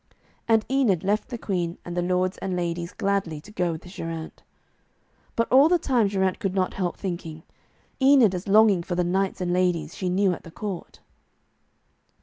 And 0.47 0.65
Enid 0.67 1.03
left 1.03 1.29
the 1.29 1.37
Queen 1.37 1.77
and 1.85 1.95
the 1.95 2.01
lords 2.01 2.39
and 2.39 2.55
ladies 2.55 2.91
gladly, 2.91 3.39
to 3.41 3.51
go 3.51 3.71
with 3.73 3.85
Geraint. 3.85 4.41
But 5.35 5.47
all 5.51 5.69
the 5.69 5.77
time 5.77 6.07
Geraint 6.07 6.39
could 6.39 6.55
not 6.55 6.73
help 6.73 6.97
thinking, 6.97 7.43
'Enid 8.01 8.33
is 8.33 8.47
longing 8.47 8.81
for 8.81 8.95
the 8.95 9.03
knights 9.03 9.41
and 9.41 9.53
ladies 9.53 9.95
she 9.95 10.09
knew 10.09 10.33
at 10.33 10.41
the 10.41 10.49
court.' 10.49 11.01